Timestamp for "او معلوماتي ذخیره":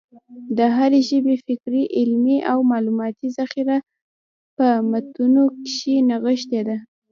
2.51-3.77